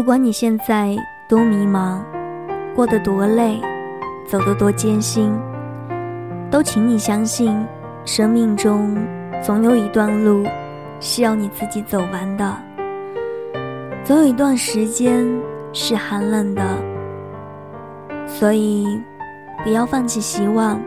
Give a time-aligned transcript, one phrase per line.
[0.00, 0.96] 不管你现在
[1.28, 1.98] 多迷茫，
[2.74, 3.60] 过得多累，
[4.26, 5.38] 走得多艰辛，
[6.50, 7.54] 都请你相信，
[8.06, 8.96] 生命中
[9.42, 10.46] 总有一段路
[11.00, 12.56] 是要你自己走完的，
[14.02, 15.22] 总有一段时间
[15.74, 16.62] 是寒冷的，
[18.26, 18.86] 所以
[19.62, 20.80] 不要放弃希望，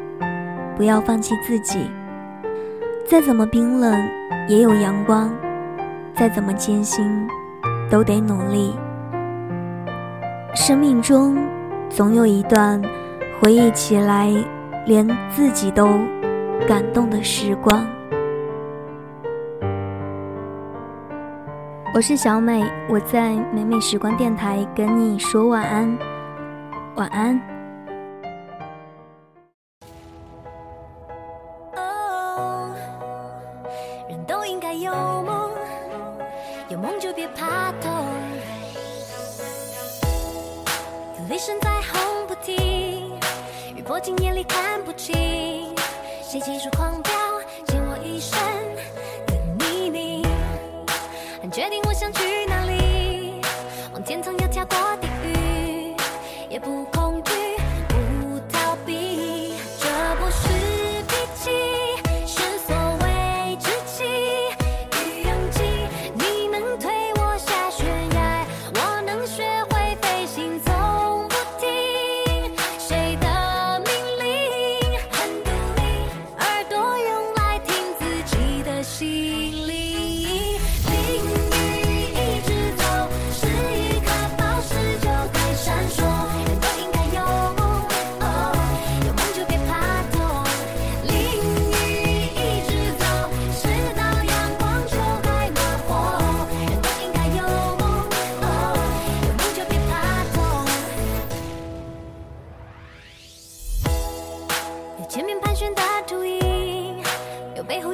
[0.75, 1.86] 不要放弃自己。
[3.05, 3.95] 再怎么冰冷，
[4.48, 5.30] 也有阳光；
[6.16, 7.06] 再怎么艰辛，
[7.92, 8.74] 都得努力。
[10.56, 11.36] 生命中
[11.89, 12.80] 总有一段
[13.42, 14.32] 回忆起来
[14.86, 15.88] 连自己都
[16.68, 17.84] 感动的时光。
[21.96, 25.97] 我是小美，我在美美时光电台跟你说晚安，
[26.96, 27.53] 晚安。
[41.34, 43.20] 雷声在轰不停，
[43.76, 45.16] 雨泼进眼里看不清。
[46.22, 47.12] 谁急速狂飙，
[47.66, 48.38] 溅我一身
[49.26, 49.34] 的
[49.66, 50.22] 泥泞。
[51.42, 52.22] 很确定我想去
[105.13, 106.99] 前面盘旋的秃鹰，
[107.55, 107.93] 有背后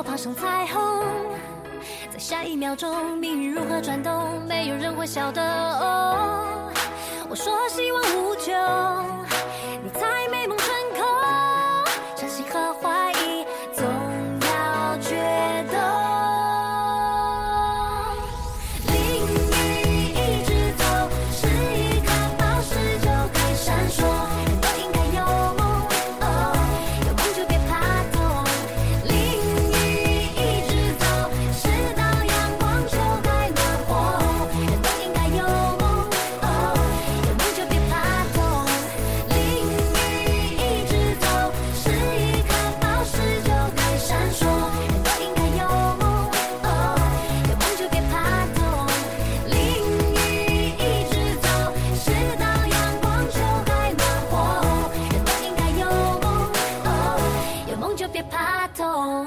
[0.00, 1.04] 我爬上彩虹，
[2.10, 5.42] 在下一秒钟，命运如何转动，没有人会晓得。
[5.42, 6.72] 哦，
[7.28, 8.50] 我说希望无穷。
[58.12, 59.26] 别怕痛。